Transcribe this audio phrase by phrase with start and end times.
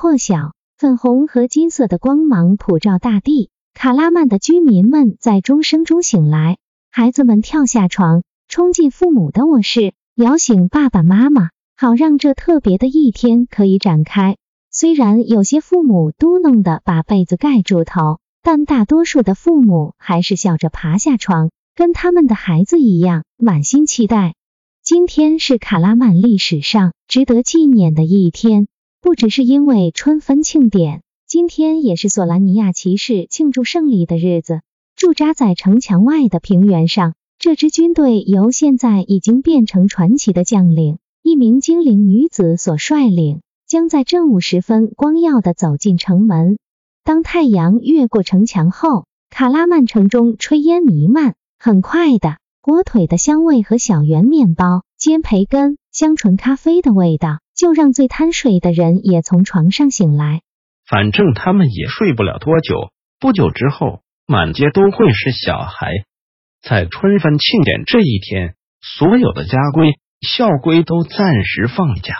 [0.00, 14.36] 破晓，粉红和金色的光芒普照大地，卡拉曼的居民们在钟声中醒来，孩子们跳下床，冲进父母的卧室，摇醒爸爸妈妈，好让这特别的一天可以展开。
[14.70, 24.36] 虽然有些父母嘟囔的把被子盖住头，但大多数的父母还是笑着爬下床，跟他们的孩子一样，满心期待。
[24.80, 28.68] 今天是卡拉曼历史上值得纪念的一天。
[29.00, 34.60] 不只是因为春分庆典，今天也是索兰尼亚骑士庆祝胜利的日子。
[34.96, 46.58] 驻扎在城墙外的平原上，这支军队由现在已经变成传奇的将领，一名精灵女子所率领，将在正午时分光耀的走进城门。
[47.04, 57.38] 当太阳越过城墙后，卡拉曼城中炊烟弥漫，很快的，火腿的香味和小圆面包、煎培根、香醇咖啡的味道。
[57.58, 60.42] 就让最贪睡的人也从床上醒来。
[60.86, 62.92] 反正他们也睡不了多久。
[63.18, 65.90] 不久之后，满街都会是小孩。
[66.62, 72.14] 在春分庆典这一天，所有的家规校规都暂时放假。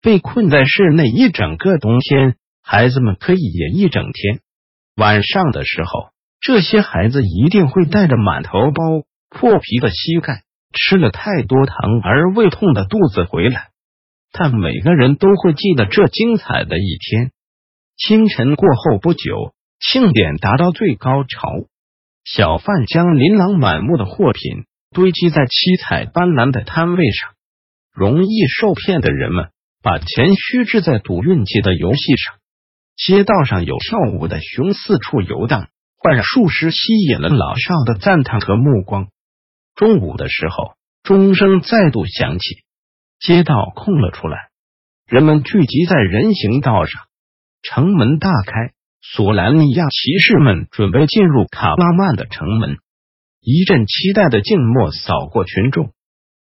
[0.00, 4.40] 被困在室内一整个冬天，孩子们可以演一整天。
[4.94, 8.84] 晚上的时候，这些孩子一定会带着满头包、
[9.28, 13.70] 破皮的膝盖、吃了太多糖而胃痛的肚子回来。
[14.32, 17.30] 但每个人都会记得这精彩的一天。
[17.96, 21.66] 清晨过后不久，庆典达到最高潮。
[22.24, 27.30] 小贩将琳琅满目的货品堆积在七彩斑斓的摊位上，
[27.92, 29.48] 容易受骗的人们
[29.82, 32.36] 把钱虚掷在赌运气的游戏上。
[32.96, 39.08] 街道上有跳舞的熊四处游荡，幻术师吸引了老少的赞叹和目光。
[39.74, 42.62] 中午的时候，钟声再度响起。
[43.20, 44.38] 街道空了出来，
[45.06, 47.02] 人们聚集在人行道上。
[47.62, 52.76] 城门大开，索兰尼亚骑士们准备进入卡拉曼的城门。
[53.40, 55.92] 一阵期待的静默扫过群众，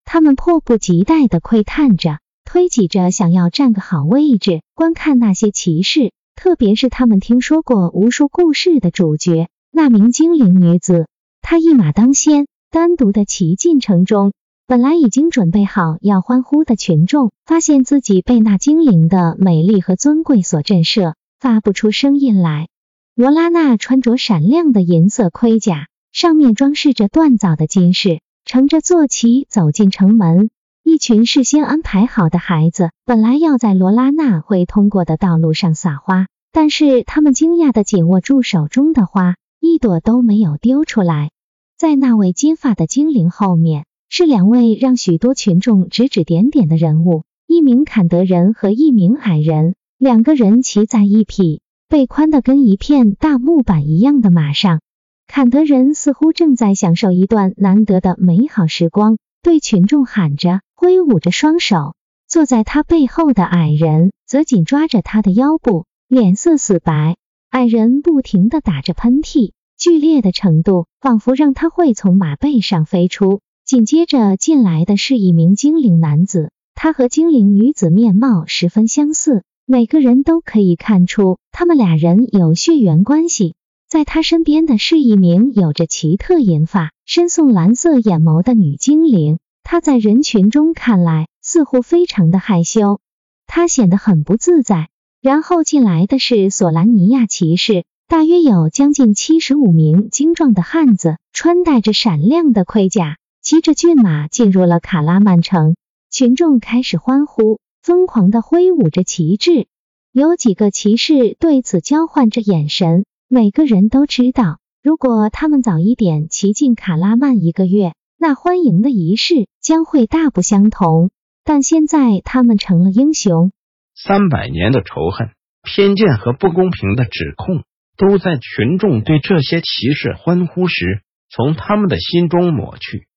[0.05, 11.09] 他们迫不及待的窥探着，推挤着，想要占个好位置观看那些骑士，特别是他们听说过无数故事的主角——那名精灵女子。
[11.41, 14.33] 她一马当先，单独的骑进城中。
[14.73, 22.69] 本来已经准备好要欢呼的群众，发现自己被那精灵的美丽和尊贵所震慑，发不出声音来。
[23.15, 30.49] 罗拉娜穿着闪亮的银色盔甲，上面装饰着锻造的金饰，乘着坐骑走进城门。
[30.83, 41.31] 一群事先安排好的孩子，本来要在罗拉娜会通过的道路上撒花，但是他们惊讶的紧握住手中的花，一朵都没有丢出来。
[41.77, 43.85] 在那位金发的精灵后面。
[44.15, 49.75] 是两位让许多群众指指点点的人物，一名坎德人和一名矮人。
[49.97, 54.83] 两个人骑在一匹背宽的跟一片大木板一样的马上。
[55.27, 61.95] 坎德人似乎正在享受一段难得的美好时光，对群众喊着，挥舞着双手。
[62.29, 67.17] 坐在他背后的矮人则紧抓着他的腰部，脸色死白。
[67.49, 73.41] 矮人不停的打着喷嚏，剧烈的程度仿佛让他会从马背上飞出。
[73.65, 83.55] 紧接着进来的是一名精灵男子，他和精灵女子面貌十分相似，每个人都可以看出他们俩人有血缘关系。
[83.89, 93.01] 在他身边的是一名有着奇特银发、深送蓝色眼眸的女精灵，她在人群中看来似乎非常的害羞，
[93.47, 94.89] 她显得很不自在。
[95.21, 103.19] 然后进来的是索兰尼亚骑士，大约有将近七十五名精壮的汉子，穿戴着闪亮的盔甲。
[103.43, 105.75] 骑着骏马进入了卡拉曼城，
[106.13, 109.67] 群众开始欢呼，疯狂的挥舞着旗帜。
[110.13, 121.11] 有几个骑士对此交换着眼神，每个人都知道，如果他们早一点骑进卡拉曼一个月，那欢迎的仪式将会大不相同。
[121.43, 123.51] 但现在他们成了英雄。
[123.97, 125.31] 三百年的仇恨、
[125.65, 127.65] 偏见和不公平的指控，
[127.97, 133.09] 都在群众对这些骑士欢呼时，从他们的心中抹去。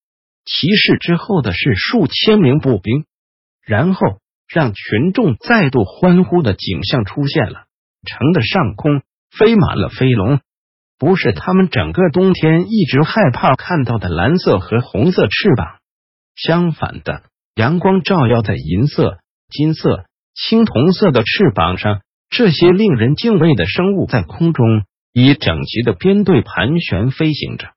[0.46, 3.06] 骑士之后的是数千名步兵，
[3.66, 7.66] 然后让群众再度欢呼的景象出现了。
[8.08, 9.02] 城的上空
[9.32, 10.40] 飞满了飞龙，
[11.00, 15.80] 不是他们整个冬天一直害怕看到的蓝色和红色翅膀，
[16.36, 17.24] 相反的，
[17.56, 19.18] 阳光照耀在银色、
[19.50, 20.06] 金色、
[20.36, 24.66] 青铜色的翅膀上，这些令人敬畏的生物在空中
[25.12, 27.70] 以整齐的编队盘旋飞行着。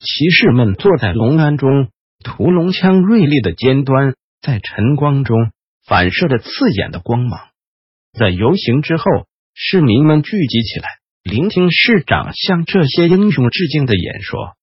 [0.00, 1.90] 骑士们坐在龙鞍中，
[2.22, 5.50] 屠龙枪锐利的尖端在晨光中
[5.86, 7.40] 反射着刺眼的光芒。
[8.12, 9.04] 在游行之后，
[9.54, 10.86] 市民们聚集起来，
[11.22, 14.54] 聆听市长向这些英雄致敬的演说。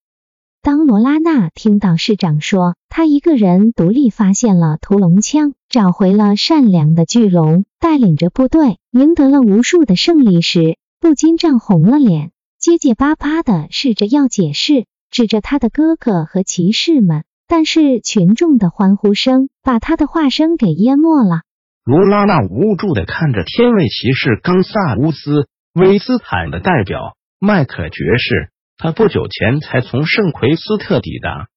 [0.61, 14.85] 当罗拉娜听到市长说他一个人独立发现了屠龙枪，找回了善良的巨龙，带领着部队赢得了无数的胜利时，不禁涨红了脸，结结巴巴的试着要解释。
[15.09, 21.43] 指着他的哥哥和骑士们，但是群众的欢呼声把他的话声给淹没了。
[21.85, 31.47] 卢拉娜无助的看着天卫骑士冈萨乌斯威斯坦的代表麦克爵士，他不久前才从圣奎斯特抵达。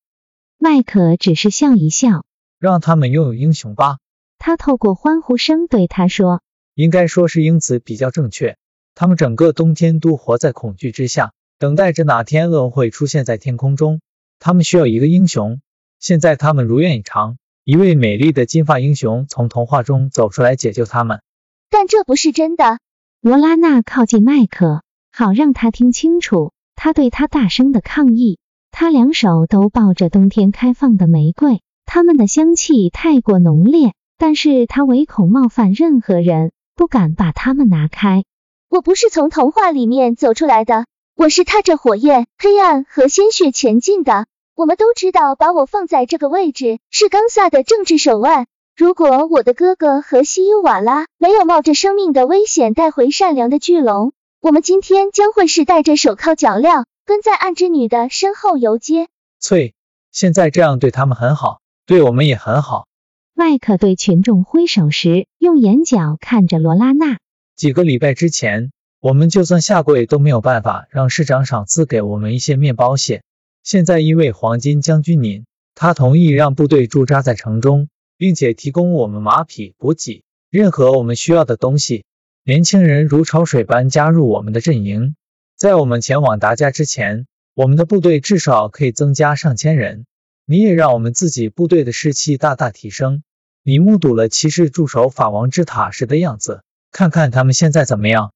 [0.58, 2.24] 麦克只是笑一笑，
[2.60, 3.96] 让他们拥有英雄吧。
[4.38, 6.40] 他透过欢呼声对他说
[6.74, 8.56] ：“应该说是英子比较正确。
[8.94, 14.00] 他们整个冬天都活在恐惧之下。”等待着哪天恶会出现在天空中，
[14.38, 15.60] 他们需要一个英雄。
[16.00, 21.20] 现在他们如愿以偿，一位美丽的金发英雄从童话中走出来解救他们。
[21.68, 22.78] 但这不是真的。
[23.20, 24.82] 罗拉娜靠近麦克，
[25.12, 26.52] 好让他听清楚。
[26.74, 28.38] 他对他大声的抗议。
[28.72, 38.24] 他两手都抱着冬天开放的玫瑰，它们的香气太过浓烈，但是他唯恐冒犯任何人，不敢把它们拿开。
[38.70, 40.86] 我不是从童话里面走出来的。
[41.14, 44.26] 我是踏着火焰、黑暗和鲜血前进的。
[44.60, 48.46] 我们都知道，把我放在这个位置是冈萨的政治手腕。
[48.76, 59.08] 如果我的哥哥和西尤瓦拉没有冒着生命的危险带回善良的巨龙，我们今天将会是戴着手铐脚镣，跟在暗之女的身后游街。
[59.38, 59.72] 翠，
[60.12, 62.86] 现在这样对他们很好，对我们也很好。
[63.32, 67.16] 麦克对群众挥手时，用眼角看着罗拉娜。
[67.56, 68.72] 几个礼拜之前。
[69.02, 73.22] 我们就算下跪都没有办法让市长赏赐给我们一些面包屑。
[73.62, 82.04] 现在一位黄金将军您，他同意让部队驻扎在城中，并且提供我们马匹、补给，任何我们需要的东西。
[82.42, 85.14] 年轻人如潮水般加入我们的阵营。
[85.56, 90.06] 在我们前往达加之前，我们的部队至少可以增加上千人。
[90.46, 93.22] 你也让我们自己部队的士气大大提升。
[93.62, 98.32] 你目睹了骑士驻守法王之塔时的样子，看看他们现在怎么样。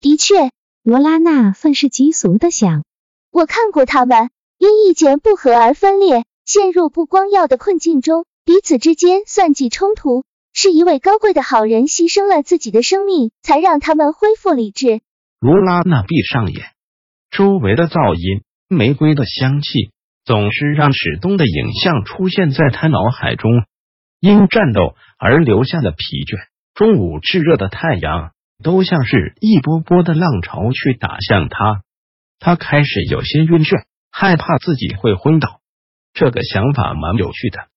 [0.00, 0.50] 的确，
[0.84, 2.84] 罗拉娜愤世嫉俗的想，
[3.32, 10.24] 我看过他们因意见不合而分裂，陷入不光耀的困境中，彼此之间算计冲突。
[10.52, 15.00] 是一位高贵的好人牺牲了自己的生命，才让他们恢复理智。
[15.38, 16.66] 罗拉娜闭上眼，
[17.30, 19.92] 周围的噪音、玫瑰的香气，
[20.24, 23.50] 总是让史东的影像出现在他脑海中。
[24.18, 28.32] 因战斗而留下的疲倦，中午炙热的太阳。
[28.60, 31.82] 都像是一波波的浪潮去打向他，
[32.40, 33.84] 他开始有些晕眩，
[34.20, 35.60] 害怕自己会昏倒。
[36.12, 37.68] 这个想法蛮有趣的。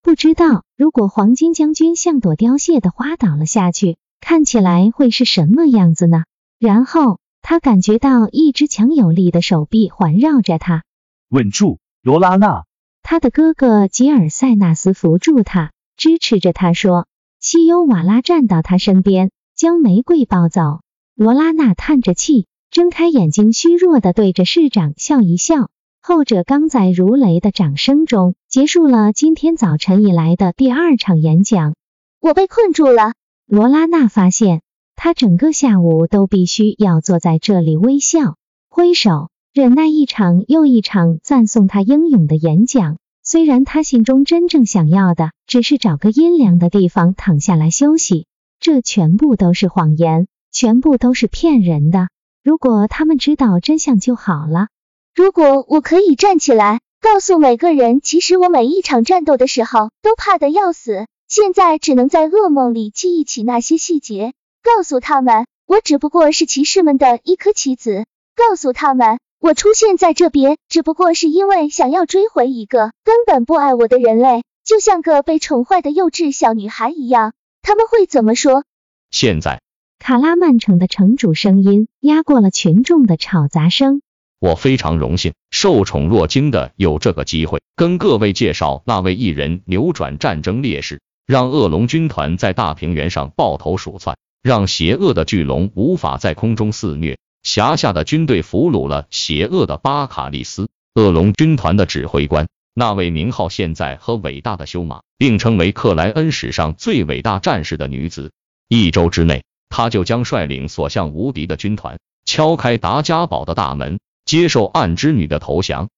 [0.00, 6.22] 不知道如果黄金将军像朵凋谢的花倒了下去，看起来会是什么样子呢？
[6.60, 10.84] 然后他感觉到一只强有力的手臂环绕着他。
[11.28, 12.62] 稳住，罗拉娜！
[13.02, 17.08] 他的哥哥吉尔塞纳斯扶住他，支持着他说。
[17.40, 19.32] 西优瓦拉站到他身边。
[19.56, 20.80] 将玫瑰抱走，
[21.14, 25.68] 罗拉娜叹着气，睁开眼睛，虚弱的对着市长笑一笑。
[26.00, 31.74] 后者刚在如雷的掌声中结束了今天早晨以来的第二场演讲。
[32.18, 33.12] 我被困住了，
[33.46, 34.62] 罗拉娜发现，
[34.96, 38.36] 她整个下午都必须要坐在这里微笑、
[38.70, 42.96] 挥手，忍耐一场又一场赞颂她英勇的演讲。
[43.22, 48.24] 虽然她心中真正想要的只是找个阴凉的地方躺下来休息。
[48.60, 52.08] 这全部都是谎言，全部都是骗人的。
[52.42, 54.66] 如果他们知道真相就好了。
[55.14, 64.32] 如果我可以站起来，告诉每个人，其实我每一场战斗的时候都怕得要死，现在只能在噩梦里记忆起那些细节。
[64.62, 68.06] 告诉他们，我只不过是骑士们的一颗棋子。
[68.34, 77.34] 告诉他们，我出现在这边只不过是因为想要追回一个根本不爱我的人类，就像个被宠坏的幼稚小女孩一样。
[77.60, 78.64] 他们会怎么说？
[79.10, 79.60] 现在，
[80.02, 84.02] 卡拉曼城的城主声音压过了群众的吵杂声。
[84.40, 91.00] 我非常荣幸，受宠若惊的有这个机会，跟各位介绍那位艺人扭转战争劣势。
[91.24, 97.16] 让恶龙军团在大平原上抱头鼠窜，让邪恶的巨龙无法在空中肆虐。
[97.44, 108.32] 辖下的军队俘虏了邪恶的巴卡利斯，恶龙军团的指挥官，那位名号现在和伟大的修马并称为克莱恩史上最伟大战士的女子。
[108.68, 115.88] 一周之内，他就将率领所向无敌的军团，敲开达加堡的大门，接受暗之女的投降。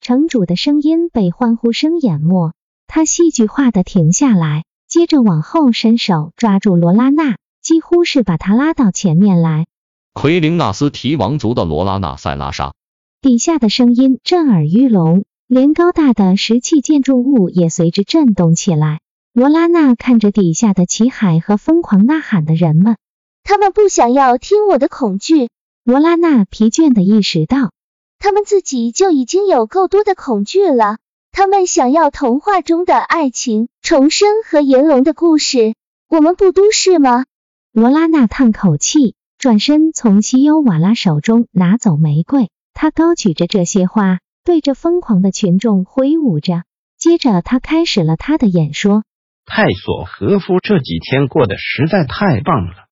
[0.00, 2.52] 城主的声音被欢呼声淹没，
[2.86, 9.66] 他戏剧化的停下来，接着往后伸手抓住罗拉娜，几乎是把她拉到前面来。
[10.12, 12.72] 奎林纳斯提王族的罗拉娜塞拉莎，
[13.20, 19.00] 底下的声音震耳欲聋，连高大的石砌建筑物也随之震动起来。
[19.32, 22.96] 罗拉娜看着底下的旗海和疯狂呐喊的人们，
[23.44, 25.50] 他们不想要听我的恐惧。
[25.84, 27.70] 罗拉娜疲倦的意识到，
[28.18, 30.96] 他们自己就已经有够多的恐惧了。
[31.30, 35.74] 他们想要童话中的爱情、重生和炎龙的故事，
[36.08, 37.26] 我们不都是吗？
[37.72, 39.14] 罗拉娜叹口气。
[39.36, 46.62] 转身从西优瓦拉手中拿走玫瑰，她高举着这些花，对着疯狂的群众挥舞着。
[46.96, 49.02] 接着，他开始了他的演说。
[49.44, 52.86] 泰索和夫这几天过得实在太棒了。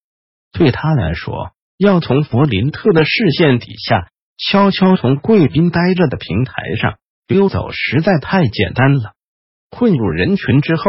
[0.52, 9.14] 对他来说，要从弗林特的视线底下悄悄从贵宾待着的平台上溜走，实在太简单了。
[9.71, 10.85] 混入人群之后，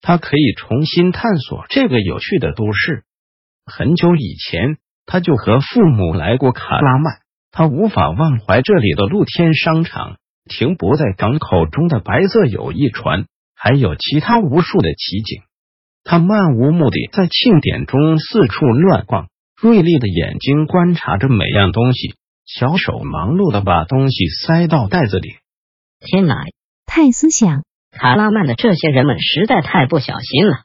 [0.00, 3.04] 他可以重新探索这个有趣的都市。
[3.66, 4.78] 很久以前。
[5.10, 7.20] 他就和父母来过卡拉曼，
[7.50, 13.24] 他无法忘怀这里的露天商场、停泊在港口中的白色友谊船，
[13.56, 15.40] 还有其他无数的奇景。
[16.10, 19.28] 他漫无目的在庆典中四处乱逛，
[19.60, 22.14] 锐利的眼睛观察着每样东西，
[22.46, 25.34] 小手忙碌的把东西塞到袋子里。
[26.00, 26.46] 天哪！
[26.86, 27.62] 泰斯想，
[27.92, 30.62] 卡拉曼的这些人们实在太不小心了，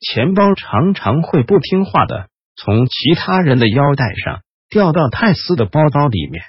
[0.00, 2.28] 钱包常常会不听话的。
[2.56, 4.40] 从其他人的腰带上
[4.70, 6.42] 掉到泰斯的包包里面。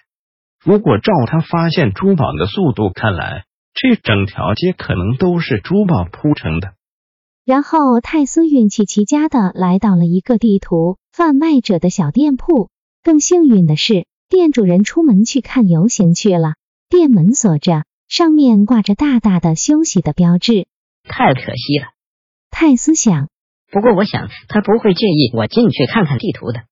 [0.64, 3.44] 如果照他发现珠宝的速度看来，
[3.74, 6.70] 这整条街可能都是珠宝铺成的。
[7.50, 12.70] 然后泰斯运气极佳的来到了一个地图贩卖者的小店铺。
[13.02, 16.54] 更幸运的是，店主人出门去看游行去了。
[16.90, 20.68] 店门锁着，上面挂着大大的休息的标志。
[21.06, 21.88] 太可惜了，
[22.52, 23.30] 泰斯想。
[23.72, 26.66] 不过，我想他不会介意我进去看看地图的。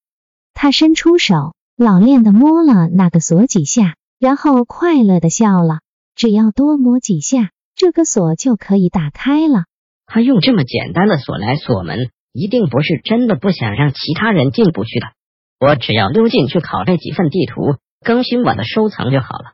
[0.53, 5.79] 他伸出手，老练的摸了那个锁几下，然后快乐的笑了。
[6.13, 9.63] 只要多摸几下，这个锁就可以打开了。
[10.07, 15.07] 他用这么简单的锁来锁门，一定不是真的不想让其他人进不去的。
[15.59, 19.53] 我只要溜进去拷贝几份地图，更新我的收藏就好了。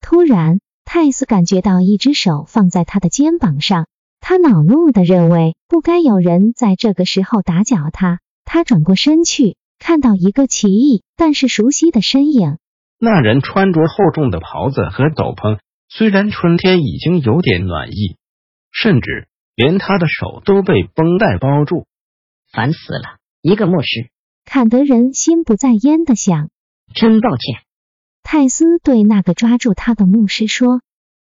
[0.00, 3.86] 突然，泰斯感觉到一只手放在他的肩膀上。
[4.20, 8.20] 他恼怒的认为不该有人在这个时候打搅他。
[8.44, 12.58] 他转过身去，看到一个奇异但是熟悉的身影。
[12.98, 15.58] 那人穿着厚重的袍子和斗篷，
[15.88, 18.16] 虽然春天已经有点暖意，
[18.70, 21.86] 甚至连他的手都被绷带包住。
[22.52, 24.10] 烦死了，一个牧师。
[24.44, 26.50] 坎德人心不在焉的想。
[26.94, 27.62] 真抱歉。
[28.22, 30.80] 泰斯对那个抓住他的牧师说：“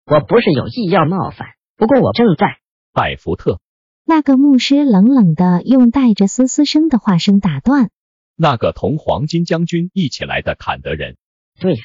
[0.05, 2.59] 我不是有意要冒犯，不过我正在。”
[2.93, 3.59] 拜福特，
[4.05, 7.89] 那个牧师冷冷的用带着嘶嘶声的话声打断。
[8.37, 11.17] 那个同黄金将军一起来的坎德人。
[11.59, 11.79] 对呀，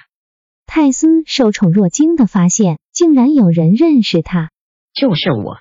[0.67, 4.51] 泰斯受宠若惊的发现，竟然有人认识他。
[4.95, 5.59] 就是我，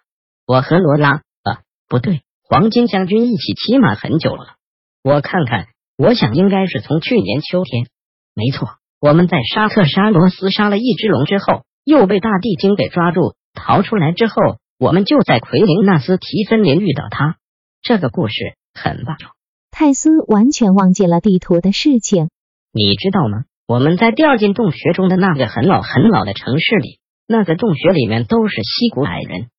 [0.50, 4.56] 我和罗拉啊，不对，黄金将军一起骑马很久了。
[5.04, 7.86] 我看看，我想应该是从去年秋天。
[8.34, 8.68] 没错，
[9.00, 14.34] 我们在沙特沙罗斯杀了一只龙之后，又被大地精给抓住，逃出来之后。
[14.80, 17.36] 我们就在奎林纳斯提森林遇到他。
[17.84, 19.18] 这个故事很棒。
[19.70, 22.32] 泰斯完全忘记了地图的事情。
[22.72, 23.44] 你知道吗？
[23.68, 29.50] 我们在掉进洞穴中的那个很老很老的城市里，那个洞穴里面都是溪谷矮人。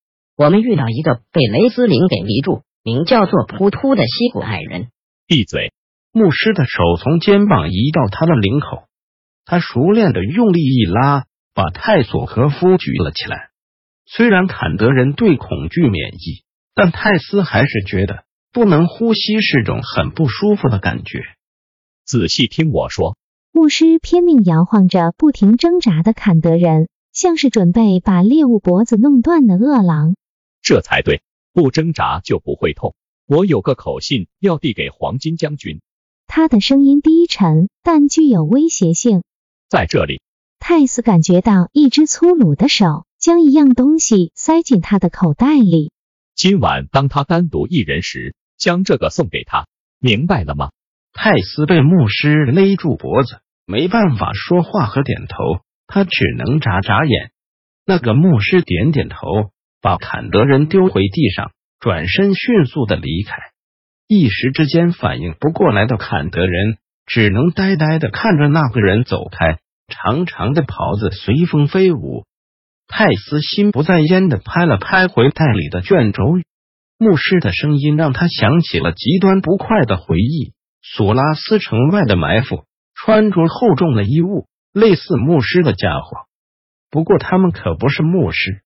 [0.41, 4.89] 我们遇到一个被雷斯林给迷住，名叫做扑突的溪谷矮人。
[5.27, 5.71] 闭嘴！
[6.13, 8.85] 牧师的手从肩膀移到他的领口，
[9.45, 13.51] 他熟练的用力一拉，把泰索和夫举了起来。
[14.07, 16.43] 虽然坎德人对恐惧免疫，
[16.75, 21.19] 但泰斯还是觉得不能呼吸是种很不舒服的感觉。
[22.07, 23.19] 仔细听我说，
[23.53, 30.15] 牧师拼命摇晃着不停挣扎的坎德人，像是准备把猎物脖子弄断的饿狼。
[30.63, 32.95] 这才对，不挣扎就不会痛。
[33.27, 35.81] 我有个口信要递给黄金将军。
[36.27, 39.23] 他的声音低沉，但具有威胁性。
[39.69, 40.23] 在这里，
[40.59, 43.07] 泰斯感觉到一只粗鲁的手。
[43.21, 45.93] 将一样东西塞进他的口袋里。
[46.35, 49.67] 今晚当他单独一人时，将这个送给他，
[49.99, 50.71] 明白了吗？
[51.13, 55.37] 泰斯被牧师勒住脖子，没办法说话和点头，
[55.87, 57.31] 他只能眨眨眼。
[57.85, 63.37] 那个牧师点点头，把坎德人丢回地上，转身迅速的离开。
[64.07, 69.59] 一时之间反应不过来的坎德人，只能呆呆的看着那个人走开。
[69.89, 72.25] 长长的袍子随风飞舞。
[72.87, 76.23] 泰斯心不在焉的拍了拍回袋里的卷轴，
[76.99, 80.53] 牧师的声音让他想起了极端不快的回忆。
[80.83, 86.27] 索拉斯城外的埋伏，穿着厚重的衣物，类似牧师的家伙。
[86.91, 88.63] 不过他们可不是牧师。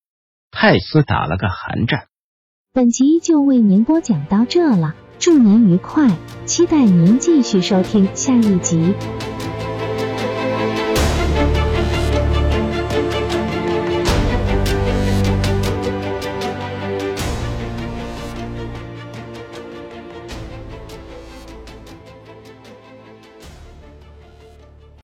[0.57, 2.07] 泰斯打了个寒战。
[2.73, 8.95] 本集就为您播讲到这了，祝您愉快，期待您继续收听下一集。